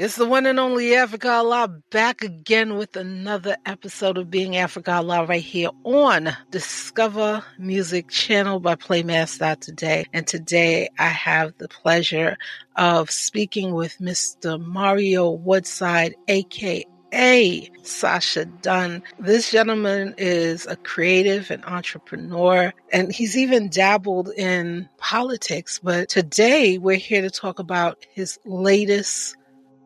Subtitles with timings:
[0.00, 4.92] It's the one and only Africa Allah back again with another episode of Being Africa
[4.94, 10.06] Allah right here on Discover Music Channel by Playmaster today.
[10.14, 12.38] And today I have the pleasure
[12.76, 14.58] of speaking with Mr.
[14.58, 19.02] Mario Woodside, aka Sasha Dunn.
[19.18, 25.78] This gentleman is a creative and entrepreneur, and he's even dabbled in politics.
[25.82, 29.36] But today we're here to talk about his latest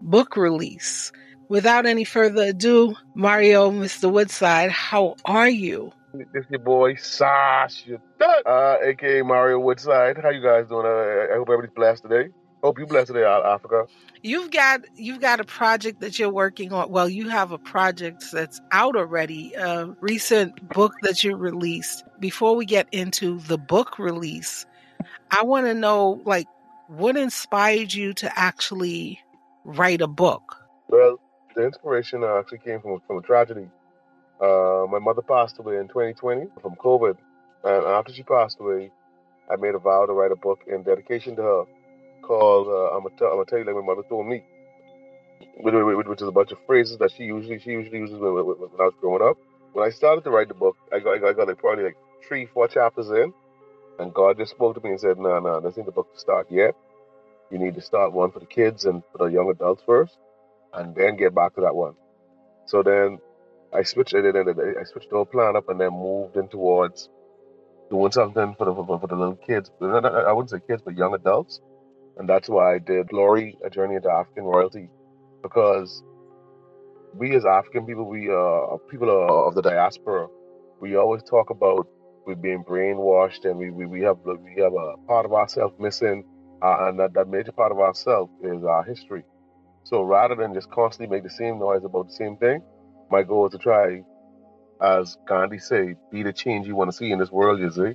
[0.04, 1.10] book release.
[1.48, 4.10] Without any further ado, Mario, Mr.
[4.10, 5.92] Woodside, how are you?
[6.32, 8.00] This your boy Sasha,
[8.46, 10.16] uh, aka Mario Woodside.
[10.22, 10.86] How you guys doing?
[10.86, 12.30] Uh, I hope everybody's blessed today.
[12.62, 13.86] Hope you blessed today, Africa.
[14.22, 16.88] You've got you've got a project that you're working on.
[16.90, 19.54] Well, you have a project that's out already.
[19.54, 22.04] A recent book that you released.
[22.20, 24.66] Before we get into the book release,
[25.32, 26.46] I want to know like
[26.86, 29.20] what inspired you to actually
[29.64, 30.56] write a book?
[30.88, 31.18] Well,
[31.54, 33.68] the inspiration actually came from, from a tragedy.
[34.40, 37.16] Uh, my mother passed away in 2020 from COVID.
[37.64, 38.90] And after she passed away,
[39.50, 41.64] I made a vow to write a book in dedication to her
[42.22, 44.42] called uh, I'm going to tell you like my mother told me,
[45.58, 45.74] which,
[46.22, 48.84] is a bunch of phrases that she usually she usually uses when, when, when I
[48.84, 49.36] was growing up.
[49.72, 51.84] When I started to write the book, I got, I got, I got like probably
[51.84, 53.32] like three, four chapters in,
[53.98, 56.18] and God just spoke to me and said, "No, no, this ain't the book to
[56.18, 56.74] start yet
[57.54, 60.18] you need to start one for the kids and for the young adults first,
[60.74, 61.94] and then get back to that one.
[62.66, 63.18] So then
[63.74, 64.14] I switched.
[64.14, 67.10] I, did, I switched the whole plan up and then moved in towards
[67.90, 69.70] doing something for the for, for the little kids.
[69.82, 71.60] I wouldn't say kids, but young adults,
[72.18, 74.90] and that's why I did Glory: A Journey into African Royalty,
[75.42, 76.02] because
[77.14, 79.10] we as African people, we uh people
[79.48, 80.28] of the diaspora,
[80.80, 81.88] we always talk about
[82.26, 86.24] we being brainwashed and we, we, we have we have a part of ourselves missing
[86.62, 89.24] uh, and that, that major part of ourselves is our history.
[89.84, 92.62] So rather than just constantly make the same noise about the same thing,
[93.10, 94.02] my goal is to try,
[94.80, 97.94] as Gandhi said, be the change you want to see in this world, you see.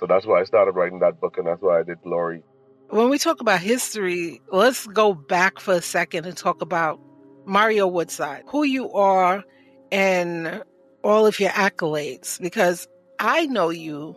[0.00, 2.42] So that's why I started writing that book, and that's why I did Glory.
[2.90, 7.00] When we talk about history, let's go back for a second and talk about
[7.44, 9.44] Mario Woodside, who you are,
[9.92, 10.62] and
[11.04, 14.16] all of your accolades, because I know you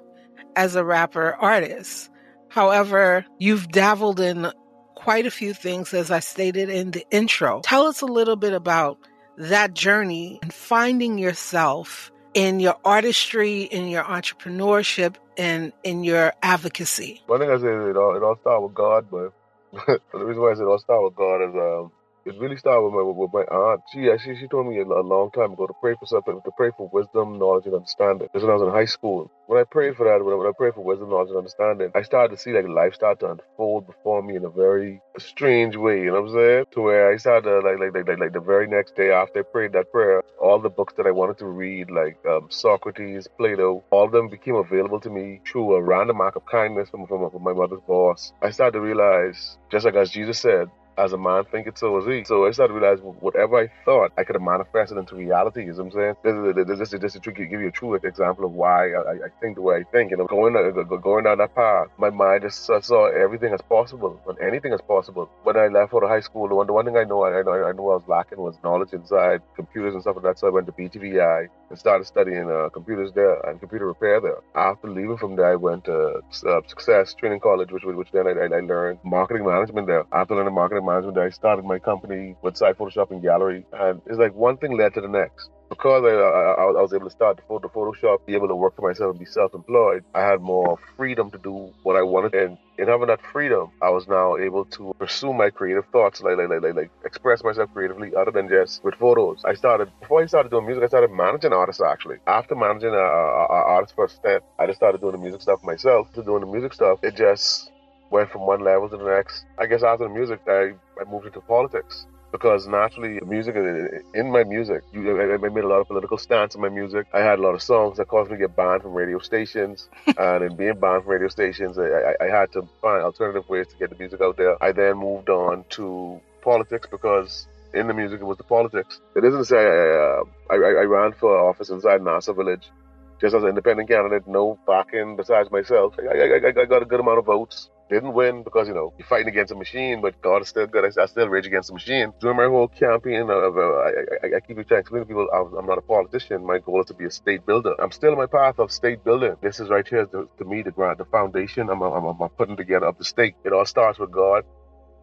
[0.56, 2.10] as a rapper artist.
[2.52, 4.52] However, you've dabbled in
[4.96, 7.62] quite a few things, as I stated in the intro.
[7.64, 8.98] Tell us a little bit about
[9.38, 17.24] that journey and finding yourself in your artistry, in your entrepreneurship, and in your advocacy.
[17.28, 19.34] One thing I say it all, it all started with God, but
[20.12, 21.92] the reason why I said it all started with God is um,
[22.26, 23.82] it really started with my with my aunt.
[23.94, 26.52] She actually she told me a, a long time ago to pray for something, to
[26.58, 28.28] pray for wisdom, knowledge, and understanding.
[28.34, 29.32] This when I was in high school.
[29.48, 31.92] When I prayed for that, when I, when I prayed for wisdom, knowledge, and understanding,
[31.94, 35.76] I started to see like life start to unfold before me in a very strange
[35.76, 36.00] way.
[36.04, 36.66] You know what I'm saying?
[36.72, 39.40] To where I started to, like, like like like like the very next day after
[39.40, 43.28] I prayed that prayer, all the books that I wanted to read, like um, Socrates,
[43.38, 47.06] Plato, all of them became available to me through a random act of kindness from,
[47.08, 48.32] from, from my mother's boss.
[48.42, 50.68] I started to realize, just like as Jesus said,
[51.02, 52.24] as a man thinketh, so is he.
[52.24, 55.62] So I started to realize whatever I thought, I could have manifested into reality.
[55.62, 56.66] You know what I'm saying?
[56.68, 59.30] This is, this is just to give you a true example of why I, I
[59.42, 60.12] think the way I think.
[60.12, 64.38] You know, going going down that path, my mind just saw everything as possible and
[64.40, 65.30] anything as possible.
[65.44, 67.42] When I left out of high school, the one, the one thing I know I,
[67.42, 70.40] know I knew I was lacking was knowledge inside computers and stuff like that.
[70.40, 74.40] So I went to BTVI and started studying uh, computers there and computer repair there.
[74.56, 78.32] After leaving from there, I went to uh, Success Training College, which which then I,
[78.32, 80.06] I, learned marketing management there.
[80.12, 84.34] After learning marketing management I started my company Woodside Photoshop and Gallery, and it's like
[84.36, 87.44] one thing led to the next because I, I, I, was able to start the
[87.48, 91.32] photo Photoshop, be able to work for myself and be self-employed, I had more freedom
[91.32, 92.34] to do what I wanted.
[92.36, 96.38] And in having that freedom, I was now able to pursue my creative thoughts, like
[96.38, 99.44] like like, like express myself creatively, other than just with photos.
[99.46, 100.84] I started before I started doing music.
[100.84, 102.18] I started managing artists actually.
[102.28, 105.20] After managing uh, uh, uh, an artist for a step, I just started doing the
[105.20, 106.12] music stuff myself.
[106.16, 107.71] To doing the music stuff, it just
[108.12, 109.46] went from one level to the next.
[109.58, 112.06] I guess after the music, I, I moved into politics.
[112.32, 116.70] Because naturally music in my music I made a lot of political stance in my
[116.70, 117.08] music.
[117.14, 119.90] I had a lot of songs that caused me to get banned from radio stations.
[120.18, 123.76] And in being banned from radio stations I, I, had to find alternative ways to
[123.76, 124.56] get the music out there.
[124.64, 129.02] I then moved on to politics because in the music it was the politics.
[129.14, 132.72] It isn't to say I, uh, I, I ran for office inside Nassau Village
[133.20, 135.96] just as an independent candidate no backing besides myself.
[136.00, 139.08] I, I, I got a good amount of votes didn't win because you know you're
[139.08, 140.86] fighting against a machine, but God is still good.
[140.86, 142.14] I, I still rage against the machine.
[142.22, 143.90] During my whole campaign, of, uh, I,
[144.24, 146.46] I, I, keep trying to explain to people I'm, I'm, not a politician.
[146.46, 147.76] My goal is to be a state builder.
[147.80, 149.36] I'm still in my path of state building.
[149.42, 151.70] This is right here to, to me the ground, the foundation.
[151.70, 153.36] I'm, I'm, I'm putting together of the state.
[153.44, 154.44] It all starts with God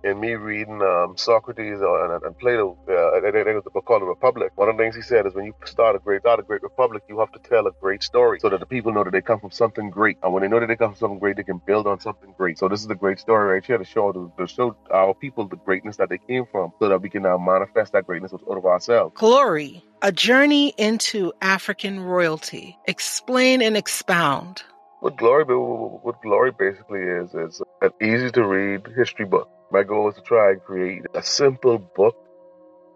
[0.05, 3.71] in me reading um, Socrates uh, and, and, Plato, uh, I think it was the
[3.71, 4.53] book called The Republic.
[4.55, 6.63] One of the things he said is when you start a great, start a great
[6.63, 9.21] republic, you have to tell a great story so that the people know that they
[9.21, 10.19] come from something great.
[10.23, 12.33] And when they know that they come from something great, they can build on something
[12.37, 12.59] great.
[12.59, 15.49] So this is the great story right here to show to, to show our people
[15.49, 18.57] the greatness that they came from, so that we can now manifest that greatness out
[18.57, 19.15] of ourselves.
[19.17, 22.79] Glory, a journey into African royalty.
[22.87, 24.63] Explain and expound.
[25.01, 30.09] What glory, what glory basically is, is an easy to read history book my goal
[30.11, 32.17] is to try and create a simple book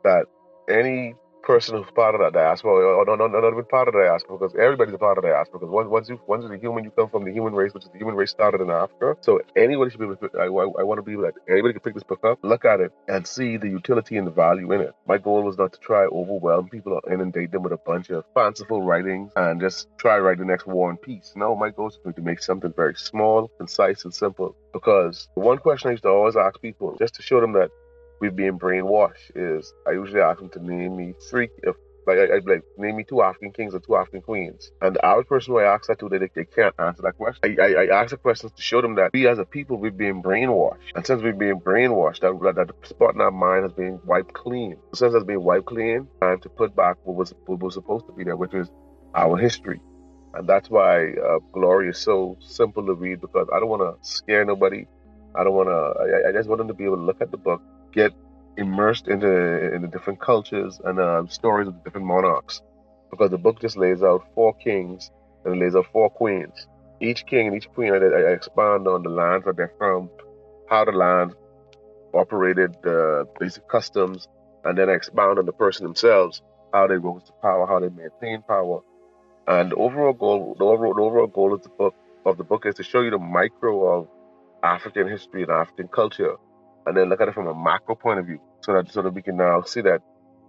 [0.05, 0.27] that
[0.69, 3.95] any person who's part of that diaspora, or no, no, no, not even part of
[3.95, 5.61] the diaspora, because everybody's a part of the diaspora.
[5.61, 7.85] Because once, once you, once you're a human, you come from the human race, which
[7.85, 9.17] is the human race started in Africa.
[9.21, 10.31] So anybody should be able to.
[10.39, 12.65] I, I, I want to be able that anybody can pick this book up, look
[12.65, 14.95] at it, and see the utility and the value in it.
[15.07, 18.25] My goal was not to try overwhelm people or inundate them with a bunch of
[18.35, 21.33] fanciful writings and just try write the next War and Peace.
[21.37, 24.57] No, my goal is to make something very small, concise, and simple.
[24.73, 27.71] Because the one question I used to always ask people, just to show them that
[28.23, 31.75] we being brainwashed is I usually ask them to name me three, if
[32.07, 34.71] like I, would like name me two African kings or two African queens.
[34.81, 37.41] And the average person who I ask that to, they, they can't answer that question.
[37.45, 39.91] I, I, I ask the questions to show them that we as a people, we're
[39.91, 40.79] being brainwashed.
[40.95, 44.33] And since we're being brainwashed, that, that the spot in our mind has been wiped
[44.35, 44.77] clean.
[44.95, 48.13] Since it's been wiped clean, time to put back what was, what was supposed to
[48.13, 48.69] be there, which is
[49.15, 49.81] our history.
[50.35, 54.09] And that's why uh, Glory is so simple to read because I don't want to
[54.09, 54.87] scare nobody.
[55.35, 57.31] I don't want to, I, I just want them to be able to look at
[57.31, 58.13] the book get
[58.57, 62.61] immersed into in the different cultures and um, stories of the different monarchs,
[63.11, 65.11] because the book just lays out four kings
[65.45, 66.67] and it lays out four queens.
[67.01, 70.11] Each king and each queen, I, I expand on the lands that they're from,
[70.69, 71.35] how the land
[72.15, 74.29] operated, the basic customs,
[74.65, 76.43] and then I expound on the person themselves,
[76.73, 78.81] how they rose to power, how they maintain power,
[79.49, 80.55] and the overall goal.
[80.59, 81.95] The overall, the overall goal of the book
[82.25, 84.09] of the book is to show you the micro of
[84.63, 86.37] African history and African culture
[86.87, 89.15] and then look at it from a macro point of view, so that so that
[89.15, 90.03] we can now see that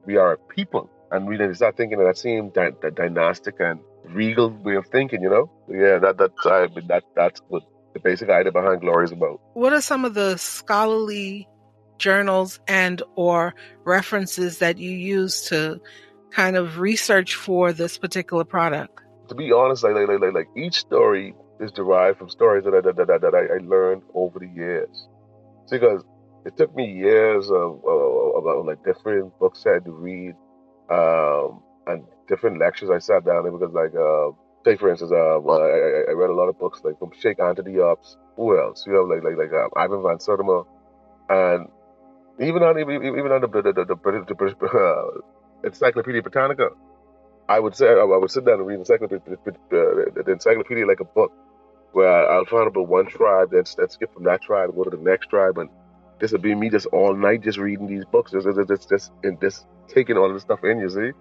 [0.06, 3.56] we are a people, and we then start thinking of that same dy- that dynastic
[3.59, 5.21] and regal way of thinking.
[5.21, 7.63] You know, yeah, that that I mean, that that's what
[7.94, 9.39] the basic idea behind glory is about.
[9.53, 11.47] What are some of the scholarly
[12.00, 13.53] journals and or
[13.85, 15.80] references that you use to
[16.31, 19.00] kind of research for this particular product?
[19.30, 22.81] To be honest, like like like, like each story is derived from stories that I,
[22.81, 25.07] that, that, that I, I learned over the years.
[25.71, 26.03] Because
[26.45, 30.36] it took me years of, of, of, like different books I had to read
[30.90, 34.31] um, and different lectures I sat down in because like uh,
[34.66, 37.66] say for instance uh, I, I read a lot of books like from Cheikh Anta
[37.66, 38.86] Diop's who else?
[38.88, 40.66] You have like like like um, Ivan van Sertima
[41.30, 41.68] and
[42.40, 46.69] even on even, even on the the, the, the British, the British uh, Encyclopedia Britannica
[47.48, 49.22] I would say I would sit down and read encyclopedia,
[49.69, 51.31] the, the encyclopedia like a book
[51.92, 54.90] where I'll find about one tribe that's that skip from that tribe and go to
[54.90, 55.69] the next tribe and
[56.24, 59.12] this would be me just all night just reading these books, just just just, just,
[59.24, 60.80] and just taking all this stuff in.
[60.80, 61.12] You see,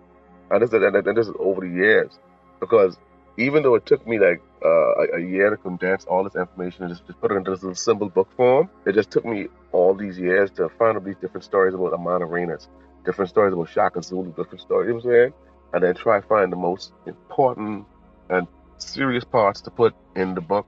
[0.49, 2.21] and this and, and this is over the years
[2.61, 2.97] because
[3.37, 6.93] even though it took me like uh, a, year to condense all this information and
[6.93, 9.93] just, just put it into this little simple book form, it just took me all
[9.93, 12.69] these years to find all these different stories about Amanirenas,
[13.05, 15.33] different stories about Shaka Zulu, different stories, you know what I'm saying?
[15.73, 17.87] And then try to find the most important
[18.31, 18.47] and
[18.79, 20.67] serious parts to put in the book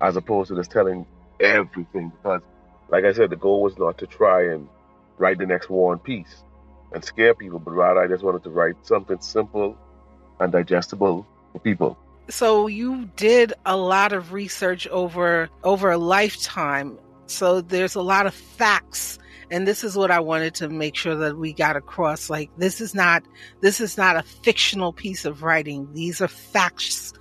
[0.00, 1.06] as opposed to just telling
[1.40, 2.42] everything because
[2.88, 4.68] like I said, the goal was not to try and
[5.18, 6.42] write the next War and Peace
[6.92, 9.76] and scare people, but rather I just wanted to write something simple
[10.40, 11.98] and digestible for people.
[12.28, 16.98] So you did a lot of research over over a lifetime.
[17.26, 19.18] So there's a lot of facts
[19.50, 22.80] and this is what I wanted to make sure that we got across like this
[22.80, 23.22] is not
[23.60, 25.88] this is not a fictional piece of writing.
[25.92, 27.12] These are facts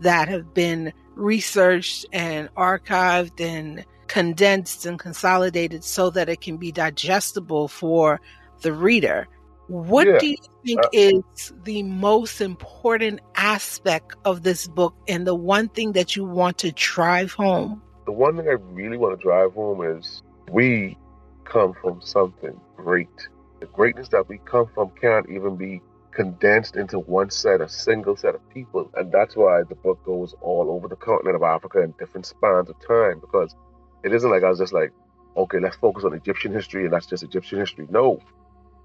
[0.00, 6.72] that have been researched and archived and condensed and consolidated so that it can be
[6.72, 8.20] digestible for
[8.62, 9.28] the reader.
[9.68, 10.18] What yeah.
[10.18, 15.68] do you think uh, is the most important aspect of this book and the one
[15.68, 17.82] thing that you want to drive home?
[18.06, 20.96] The one thing I really want to drive home is we
[21.44, 23.28] come from something great.
[23.60, 28.16] The greatness that we come from can't even be condensed into one set, a single
[28.16, 28.90] set of people.
[28.94, 32.70] And that's why the book goes all over the continent of Africa in different spans
[32.70, 33.54] of time because
[34.04, 34.92] it isn't like I was just like,
[35.36, 37.86] okay, let's focus on Egyptian history and that's just Egyptian history.
[37.90, 38.20] No,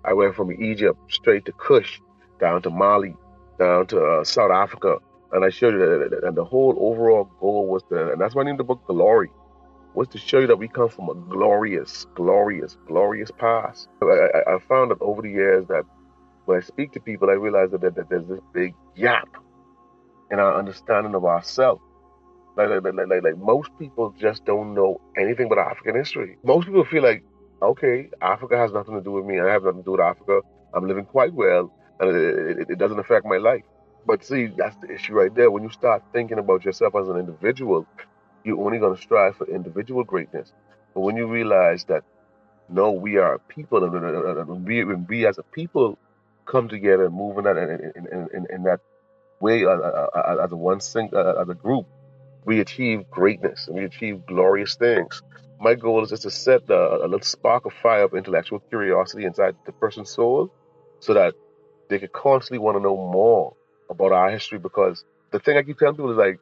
[0.05, 1.99] I went from Egypt straight to Kush,
[2.39, 3.15] down to Mali,
[3.59, 4.97] down to uh, South Africa,
[5.31, 6.23] and I showed you that.
[6.23, 9.29] And the whole overall goal was to, and that's why I named the book Glory,
[9.93, 13.87] was to show you that we come from a glorious, glorious, glorious past.
[14.01, 15.83] I, I, found that over the years that
[16.45, 19.29] when I speak to people, I realize that, that there's this big gap
[20.31, 21.81] in our understanding of ourselves.
[22.55, 26.37] Like, like, like, like, like most people just don't know anything about African history.
[26.43, 27.23] Most people feel like
[27.63, 29.39] okay, Africa has nothing to do with me.
[29.39, 30.41] I have nothing to do with Africa.
[30.73, 33.63] I'm living quite well, and it, it, it doesn't affect my life.
[34.05, 35.49] But see, that's the issue right there.
[35.49, 37.87] When you start thinking about yourself as an individual,
[38.43, 40.51] you're only going to strive for individual greatness.
[40.93, 42.03] But when you realize that,
[42.69, 45.97] no, we are a people, and we, when we as a people
[46.45, 48.81] come together and move in that in, in, in, in that
[49.39, 51.85] way uh, uh, uh, as a one sing, as a group,
[52.45, 55.21] we achieve greatness and we achieve glorious things.
[55.59, 59.25] My goal is just to set a, a little spark of fire of intellectual curiosity
[59.25, 60.51] inside the person's soul,
[60.99, 61.33] so that
[61.89, 63.55] they could constantly want to know more
[63.89, 64.59] about our history.
[64.59, 66.39] Because the thing I keep telling people is like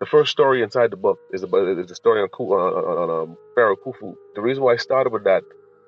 [0.00, 3.36] the first story inside the book is about is the story on, on, on um,
[3.54, 4.14] Pharaoh Khufu.
[4.34, 5.42] The reason why I started with that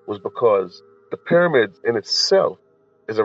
[0.06, 2.58] was because the pyramids in itself
[3.08, 3.24] is a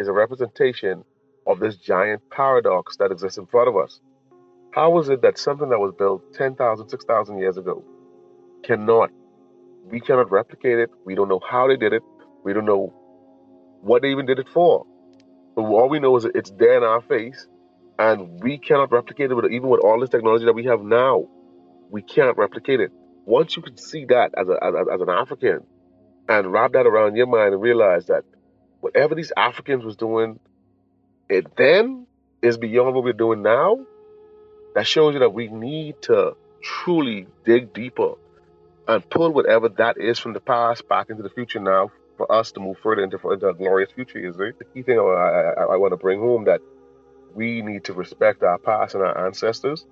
[0.00, 1.04] is a representation
[1.46, 4.00] of this giant paradox that exists in front of us.
[4.74, 7.84] How is it that something that was built 10,000, 6,000 years ago
[8.64, 9.10] cannot,
[9.84, 10.90] we cannot replicate it?
[11.04, 12.02] We don't know how they did it.
[12.42, 12.92] We don't know
[13.82, 14.84] what they even did it for.
[15.54, 17.46] But all we know is that it's there in our face
[18.00, 21.28] and we cannot replicate it with, even with all this technology that we have now.
[21.90, 22.90] We can't replicate it.
[23.26, 25.60] Once you can see that as, a, as, as an African
[26.28, 28.24] and wrap that around your mind and realize that
[28.80, 30.40] whatever these Africans was doing
[31.28, 32.08] it then
[32.42, 33.78] is beyond what we're doing now,
[34.74, 38.14] that shows you that we need to truly dig deeper
[38.86, 42.52] and pull whatever that is from the past back into the future now for us
[42.52, 44.18] to move further into, into a glorious future.
[44.18, 46.60] Is the key thing I, I, I want to bring home that
[47.34, 49.86] we need to respect our past and our ancestors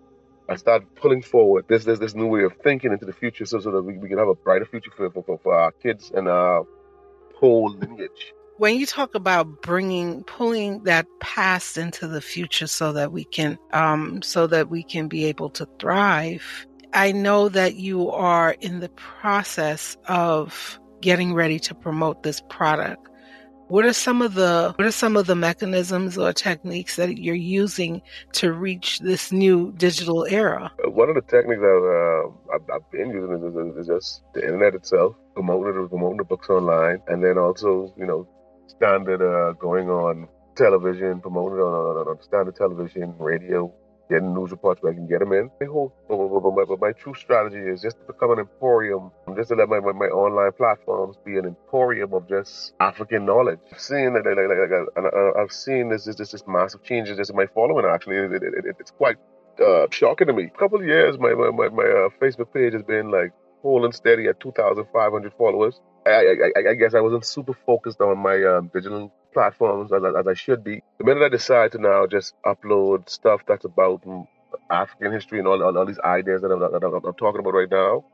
[0.49, 3.61] and start pulling forward this this, this new way of thinking into the future so,
[3.61, 6.29] so that we, we can have a brighter future for, for, for our kids and
[6.29, 6.67] our
[7.37, 13.11] whole lineage when you talk about bringing pulling that past into the future so that
[13.11, 16.65] we can um, so that we can be able to thrive
[16.95, 23.09] i know that you are in the process of getting ready to promote this product
[23.67, 27.35] what are some of the what are some of the mechanisms or techniques that you're
[27.35, 28.03] using
[28.33, 30.71] to reach this new digital era?
[30.85, 34.75] One of the techniques that uh, I've, I've, been using is, is, just the internet
[34.75, 38.29] itself, promoting promoting the books online, and then also you know
[38.77, 43.73] standard uh, going on television, promoting on, on, on standard television, radio,
[44.11, 45.51] getting news reports where I can get them in.
[45.61, 49.49] My whole, but my, but my true strategy is just to become an emporium, just
[49.51, 53.61] to let my, my, my online platforms be an emporium of just African knowledge.
[53.73, 57.47] I've seen that, like, like, like, I've seen this, this, this, massive changes in my
[57.55, 57.87] following.
[57.87, 59.17] Actually, it, it, it, it's quite
[59.65, 60.45] uh, shocking to me.
[60.55, 63.93] A couple of years, my my, my, my uh, Facebook page has been like holding
[63.93, 65.81] steady at 2,500 followers.
[66.05, 70.27] I, I, I, guess I wasn't super focused on my um, digital platforms as, as
[70.27, 70.83] I should be.
[70.99, 74.03] The minute I decide to now just upload stuff that's about
[74.69, 77.55] African history and all, all, all these ideas that I'm, that I'm, I'm, talking about
[77.55, 78.05] right now,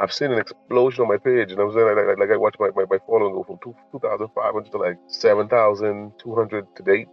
[0.00, 1.52] I've seen an explosion on my page.
[1.52, 3.58] And I was saying, like, like I watch my, my, my following go from
[3.92, 7.08] 2,500 to like 7,200 to date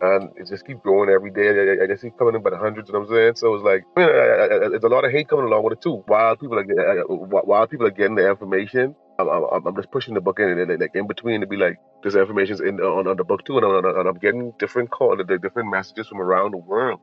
[0.00, 1.48] and it just keep growing every day.
[1.48, 2.88] I, I just keep coming in by the hundreds.
[2.88, 3.34] You know what I'm saying?
[3.36, 6.02] So it's like, I mean, I, a lot of hate coming along with it too.
[6.06, 6.64] While people are
[7.06, 10.94] while people are getting the information, I'm, I'm, just pushing the book in, and like
[10.94, 13.84] in between to be like, this information's in on, on the book too, and I'm,
[13.84, 17.00] and I'm getting different call, the different messages from around the world.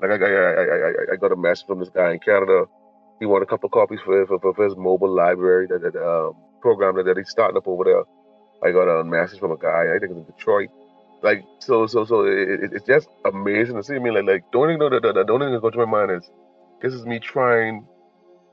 [0.00, 2.64] Like I, I, I, I got a message from this guy in Canada.
[3.20, 6.96] He wanted a couple copies for for, for his mobile library that, that um, program
[6.96, 8.02] that, that he's starting up over there.
[8.64, 10.70] I got a message from a guy I think it's in Detroit
[11.22, 13.94] like so, so, so it, it's just amazing to see.
[13.94, 15.72] I mean, like, like the only thing that, that, that the only thing that goes
[15.72, 16.30] through my mind is
[16.80, 17.86] this is me trying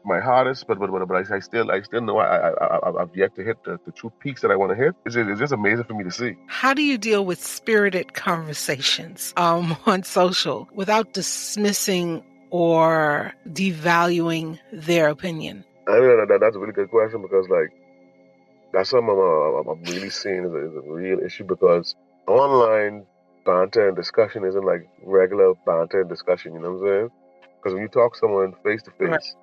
[0.05, 2.99] my hardest, but but but, but I, I still I still know I, I, I
[2.99, 4.95] have yet to hit the, the true peaks that I want to hit.
[5.05, 6.35] It's just, it's just amazing for me to see.
[6.47, 15.09] How do you deal with spirited conversations um, on social without dismissing or devaluing their
[15.09, 15.65] opinion?
[15.87, 17.71] I mean that, that's a really good question because like
[18.73, 21.95] that's something I'm, I'm really seeing as a, as a real issue because
[22.29, 23.05] online
[23.45, 26.53] banter and discussion isn't like regular banter and discussion.
[26.53, 27.09] You know what I'm saying?
[27.57, 29.35] Because when you talk to someone face to face,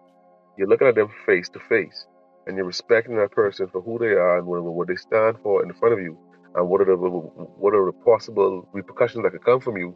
[0.56, 2.06] you're looking at them face to face,
[2.46, 5.62] and you're respecting that person for who they are and what, what they stand for
[5.62, 6.16] in front of you,
[6.54, 9.94] and what are the what are the possible repercussions that could come from you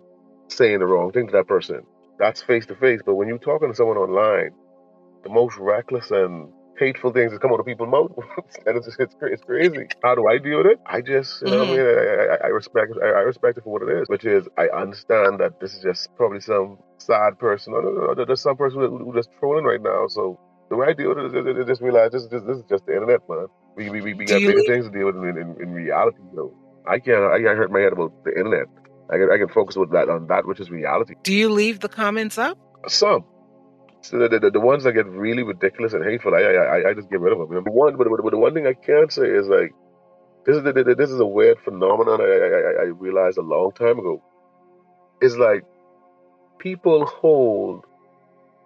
[0.49, 1.83] saying the wrong thing to that person.
[2.19, 3.01] That's face to face.
[3.05, 4.51] But when you're talking to someone online,
[5.23, 8.15] the most reckless and hateful things that come out of people's mouths,
[8.67, 9.87] and it's, it's it's crazy.
[10.03, 10.81] How do I deal with it?
[10.87, 11.73] I just, you know, mm-hmm.
[11.73, 14.25] I mean, I, I, I respect I, I, respect it for what it is, which
[14.25, 18.81] is I understand that this is just probably some sad person, or there's some person
[18.81, 20.09] who, just trolling right now.
[20.09, 22.87] So the way I deal with it is, just realize this, this, this is just
[22.87, 23.47] the internet, man.
[23.77, 26.19] We we, we, we got bigger things to deal with in, in, in reality.
[26.33, 26.55] You know,
[26.89, 28.67] I can't I can't hurt my head about the internet.
[29.11, 31.15] I can I can focus with that on that which is reality.
[31.23, 32.59] Do you leave the comments up?
[32.89, 33.25] Some
[34.03, 37.11] So the, the, the ones that get really ridiculous and hateful, I I, I just
[37.11, 37.65] get rid of them.
[37.65, 39.75] The one, but, but, but the one thing I can say is like
[40.47, 42.21] this is the, the, this is a weird phenomenon.
[42.21, 44.23] I, I I realized a long time ago.
[45.21, 45.65] It's like
[46.59, 47.85] people hold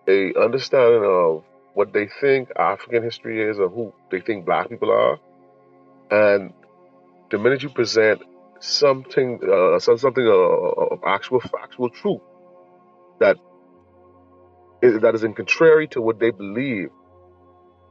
[0.06, 1.42] a understanding of
[1.74, 5.18] what they think African history is or who they think black people are,
[6.10, 6.52] and
[7.30, 8.22] the minute you present
[8.60, 12.20] something uh, something uh, of actual factual truth
[15.02, 16.88] that is, in contrary to what they believe,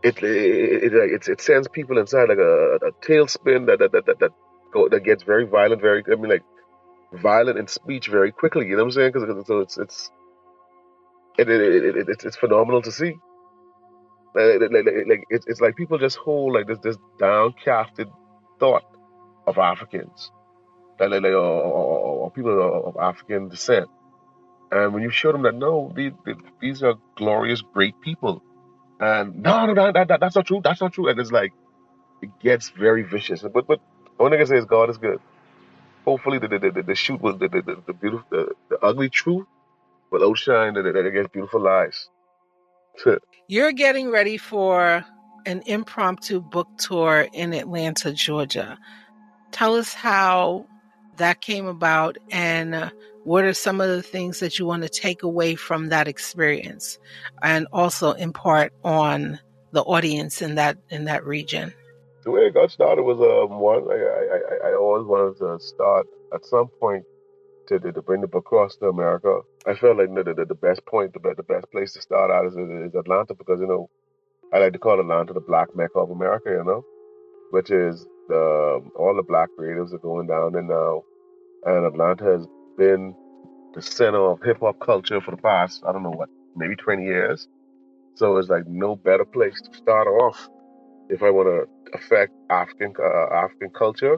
[0.04, 4.06] it it, it, it, it sends people inside like a, a tailspin that that that
[4.06, 4.32] that that,
[4.74, 6.44] go, that gets very violent, very I mean like
[7.14, 8.66] violent in speech very quickly.
[8.68, 9.12] You know what I'm saying?
[9.14, 10.12] Because so it's it's
[11.38, 13.16] it, it, it, it, it's, it's phenomenal to see.
[14.36, 18.12] Like, like, like, like it's, it's like people just hold like this this downcasted
[18.60, 18.84] thought
[19.48, 20.32] of Africans,
[21.00, 23.90] like, like, like or, or, or people of African descent.
[24.74, 26.13] And when you show them that no, these,
[26.62, 28.44] these are glorious, great people,
[29.00, 30.62] and no, no, that, that, that's not true.
[30.63, 31.10] That's not true.
[31.10, 31.53] And it's like
[32.22, 33.44] it gets very vicious.
[33.44, 33.82] But but
[34.20, 35.22] only thing I say is God is good.
[36.06, 39.10] Hopefully the the, the, the shoot was the, the, the, the beautiful the, the ugly
[39.10, 39.48] truth
[40.12, 42.10] will outshine that it gets beautiful lies.
[43.48, 45.06] You're getting ready for
[45.46, 48.80] an impromptu book tour in Atlanta, Georgia.
[49.51, 50.65] Tell us how
[51.17, 52.89] that came about and uh,
[53.24, 57.00] what are some of the things that you want to take away from that experience
[57.41, 59.39] and also impart on
[59.72, 61.74] the audience in that in that region
[62.24, 66.08] the way it got started was um, one I, I, I always wanted to start
[66.34, 67.05] at some point
[67.67, 69.39] to, to bring the book across to America.
[69.65, 72.53] I felt like the, the, best point, the, the best place to start out is,
[72.53, 73.89] is Atlanta because, you know,
[74.53, 76.86] I like to call Atlanta the black mecca of America, you know,
[77.51, 81.03] which is the, all the black creatives are going down there now.
[81.65, 83.15] And Atlanta has been
[83.74, 87.03] the center of hip hop culture for the past, I don't know what, maybe 20
[87.03, 87.48] years.
[88.15, 90.50] So it's like no better place to start off
[91.10, 94.18] if I want to affect African uh, African culture.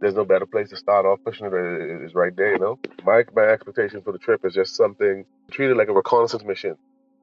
[0.00, 2.52] There's no better place to start off pushing it is right there.
[2.52, 6.44] You know, my my expectation for the trip is just something treated like a reconnaissance
[6.44, 6.76] mission.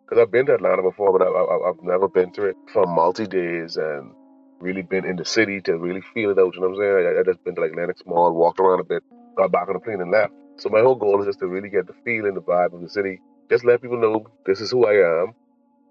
[0.06, 3.28] Because I've been to Atlanta before, but I, I've never been to it for multi
[3.28, 4.12] days and
[4.60, 6.56] really been in the city to really feel it out.
[6.56, 7.16] You know what I'm saying?
[7.18, 9.04] I, I just been to like Lenox Mall, walked around a bit,
[9.36, 10.34] got back on the plane and left.
[10.58, 12.82] So my whole goal is just to really get the feel and the vibe of
[12.82, 13.22] the city.
[13.50, 15.34] Just let people know this is who I am.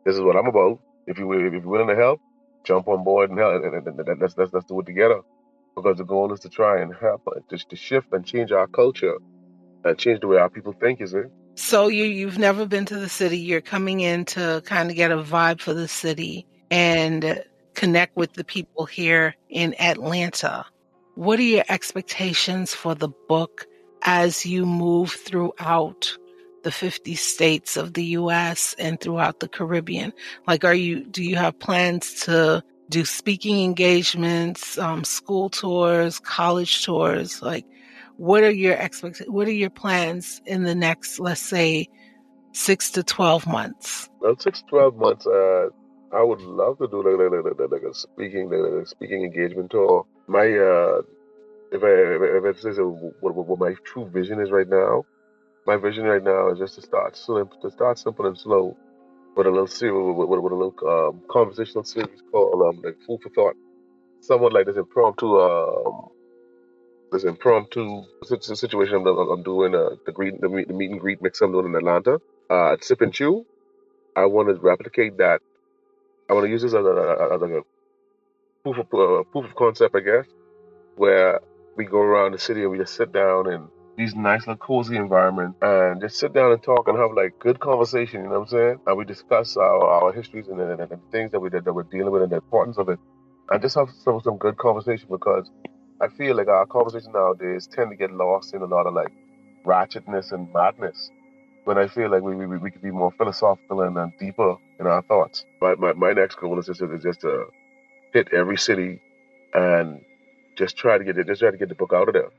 [0.05, 0.81] This is what I'm about.
[1.07, 2.21] If you if you're willing to help,
[2.65, 3.63] jump on board and help.
[3.63, 5.21] And, and, and, let's, let's let's do it together.
[5.75, 8.67] Because the goal is to try and help uh, to, to shift and change our
[8.67, 9.17] culture
[9.85, 11.01] and change the way our people think.
[11.01, 11.31] Is it?
[11.55, 13.39] So you you've never been to the city.
[13.39, 18.35] You're coming in to kind of get a vibe for the city and connect with
[18.35, 20.65] the people here in Atlanta.
[21.15, 23.67] What are your expectations for the book
[24.03, 26.17] as you move throughout
[26.63, 30.13] the 50 states of the US and throughout the Caribbean?
[30.47, 36.85] Like, are you, do you have plans to do speaking engagements, um, school tours, college
[36.85, 37.43] tours?
[37.43, 37.67] Like,
[38.17, 41.89] what are your expect, what are your plans in the next, let's say,
[42.53, 44.09] six to 12 months?
[44.21, 45.69] Well, six to 12 months, uh,
[46.15, 49.71] I would love to do like, like, like, like a speaking, like, a speaking engagement
[49.71, 50.07] tour.
[50.29, 51.03] My, uh,
[51.73, 55.05] if I if I say what, what my true vision is right now,
[55.67, 58.77] my vision right now is just to start simple, to start simple and slow,
[59.37, 62.99] with a little series, with, with, with a little um, conversational series called um, like
[63.07, 63.57] food for thought,
[64.21, 66.09] somewhat like this impromptu, um,
[67.13, 71.23] this impromptu situation I'm, I'm doing, uh, the greet, the meet, the meet and greet
[71.23, 72.21] mix I'm doing in Atlanta,
[72.51, 73.47] uh, at Sip and Chew.
[74.17, 75.41] I want to replicate that.
[76.33, 77.63] I want to use this as a, as a
[78.65, 80.27] proof of uh, proof of concept, I guess,
[80.97, 81.41] where
[81.77, 84.97] we go around the city and we just sit down in these nice little cozy
[84.97, 88.53] environment and just sit down and talk and have like good conversation, you know what
[88.53, 88.79] I'm saying?
[88.87, 91.85] And we discuss our, our histories and, and, and things that we that, that we're
[91.85, 92.99] dealing with and the importance of it.
[93.51, 95.51] And just have some some good conversation because
[96.01, 99.13] I feel like our conversation nowadays tend to get lost in a lot of like
[99.67, 101.11] ratchetness and madness.
[101.65, 104.87] When I feel like we we, we could be more philosophical and, and deeper in
[104.87, 105.45] our thoughts.
[105.61, 107.47] My, my my next goal is just is just to
[108.13, 109.03] hit every city
[109.55, 110.03] and
[110.59, 112.31] just try to get it just try to get the book out of there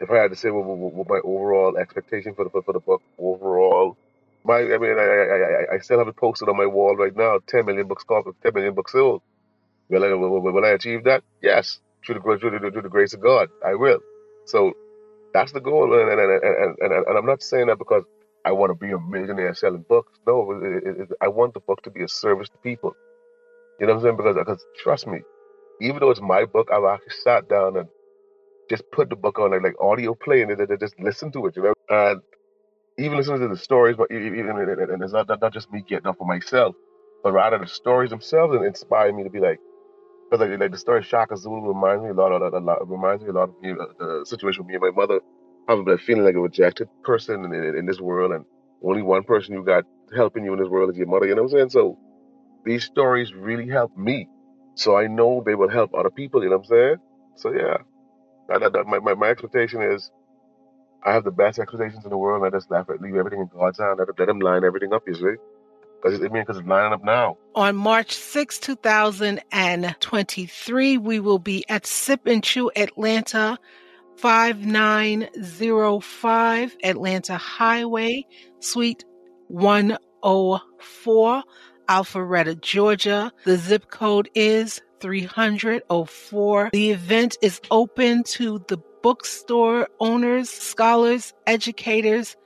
[0.00, 2.80] if I had to say what, what, what my overall expectation for the for the
[2.80, 3.96] book overall,
[4.44, 5.06] my I mean I,
[5.72, 7.38] I I still have it posted on my wall right now.
[7.46, 9.22] Ten million books copied, ten million books sold.
[9.90, 11.22] Will I will, will I achieve that?
[11.42, 14.00] Yes, through the through the, through the grace of God, I will.
[14.46, 14.74] So
[15.34, 18.04] that's the goal, and, and, and, and, and I'm not saying that because
[18.44, 20.18] I want to be a millionaire selling books.
[20.26, 22.94] No, it, it, it, I want the book to be a service to people.
[23.80, 24.16] You know what I'm saying?
[24.16, 25.20] Because because trust me,
[25.80, 27.88] even though it's my book, I've actually sat down and
[28.70, 31.56] just put the book on like like audio play and then just listen to it,
[31.56, 31.74] you know.
[31.88, 32.20] And
[32.98, 36.18] even listening to the stories, but even and it's not, not just me getting up
[36.18, 36.74] for myself,
[37.22, 39.58] but rather the stories themselves and inspire me to be like,
[40.30, 43.22] because like, like the story Shaka Zulu reminds me a lot of a lot reminds
[43.22, 45.20] me a lot of me, uh, the situation with me and my mother
[45.66, 48.44] been feeling like a rejected person in, in, in this world, and
[48.84, 51.26] only one person you got helping you in this world is your mother.
[51.26, 51.70] You know what I'm saying?
[51.70, 51.98] So
[52.64, 54.28] these stories really help me,
[54.74, 56.42] so I know they will help other people.
[56.42, 56.96] You know what I'm saying?
[57.36, 57.78] So yeah,
[58.48, 60.10] that, my, my my expectation is
[61.04, 62.44] I have the best expectations in the world.
[62.44, 63.98] And I just left it, leave everything in God's hand.
[63.98, 65.02] Let, let Him line everything up.
[65.06, 65.36] You see?
[66.02, 67.38] Because I mean, because it's lining up now.
[67.54, 73.56] On March 6, 2023, we will be at Sip and Chew Atlanta,
[74.22, 78.24] 5905 Atlanta Highway,
[78.60, 79.04] Suite
[79.48, 81.42] 104,
[81.88, 83.32] Alpharetta, Georgia.
[83.44, 86.70] The zip code is 304.
[86.72, 92.36] The event is open to the bookstore owners, scholars, educators,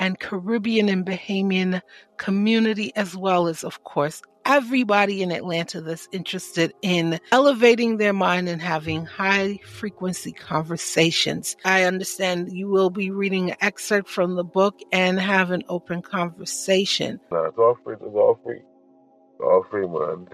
[0.00, 1.80] and Caribbean and Bahamian
[2.16, 8.48] community, as well as, of course, everybody in Atlanta that's interested in elevating their mind
[8.48, 11.56] and having high frequency conversations.
[11.64, 16.02] I understand you will be reading an excerpt from the book and have an open
[16.02, 17.20] conversation.
[17.30, 17.94] Nah, it's all free.
[17.94, 18.58] It's all free.
[18.58, 20.26] It's all free, man.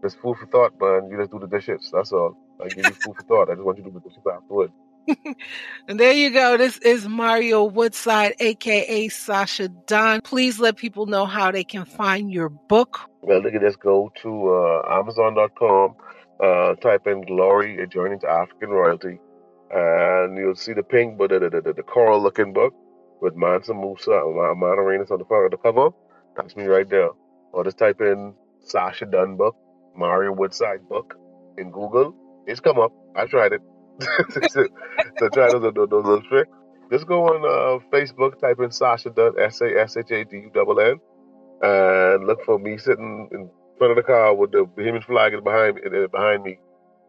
[0.00, 1.10] There's food for thought, man.
[1.10, 1.90] You just do the dishes.
[1.92, 2.36] That's all.
[2.62, 3.50] I give you food for thought.
[3.50, 4.70] I just want you to do the dishes afterward.
[5.88, 6.56] And there you go.
[6.56, 10.20] This is Mario Woodside, aka Sasha Dunn.
[10.22, 13.00] Please let people know how they can find your book.
[13.22, 13.76] Well, look at this.
[13.76, 15.96] Go to uh, Amazon.com,
[16.42, 19.18] uh, type in Glory, a journey to African royalty,
[19.70, 22.74] and you'll see the pink, but the, the, the, the coral looking book
[23.20, 25.90] with Mansa Musa and Amanirenas on the front of the cover.
[26.36, 27.10] That's me right there.
[27.52, 29.56] Or just type in Sasha Dunn book,
[29.96, 31.14] Mario Woodside book
[31.56, 32.14] in Google.
[32.46, 32.92] It's come up.
[33.16, 33.62] I tried it.
[34.00, 36.50] So try those, those, those little tricks.
[36.90, 40.36] Just go on uh, Facebook, type in Sasha Dunn, S A S H A D
[40.36, 41.00] U N N,
[41.62, 45.78] and look for me sitting in front of the car with the Bahamian flag behind
[46.10, 46.58] behind me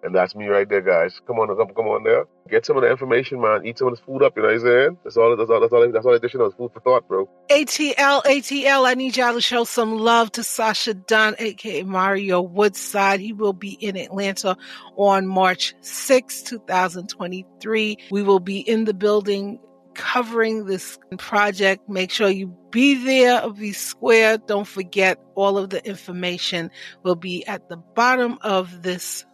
[0.04, 1.20] and that's me right there, guys.
[1.28, 2.26] Come on, come, come on there.
[2.50, 3.66] Get some of the information, man.
[3.66, 4.98] Eat some of this food up, you know what I'm saying?
[5.04, 7.30] That's all, that's all, that's all, that's all additional is food for thought, bro.
[7.50, 13.20] ATL, ATL, I need y'all to show some love to Sasha Dunn, aka Mario Woodside.
[13.20, 14.58] He will be in Atlanta
[14.96, 17.98] on March 6, 2023.
[18.12, 19.60] We will be in the building
[19.94, 21.90] covering this project.
[21.90, 24.38] Make sure you be there, be square.
[24.38, 26.72] Don't forget all of the information
[27.04, 29.26] will be at the bottom of this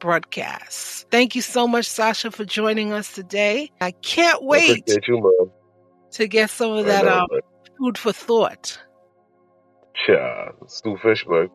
[0.00, 1.10] broadcast.
[1.10, 3.70] Thank you so much, Sasha, for joining us today.
[3.80, 5.52] I can't wait I you,
[6.12, 7.26] to get some of that um,
[7.78, 8.78] food for thought.
[10.08, 11.50] Yeah, Stu Fishberg.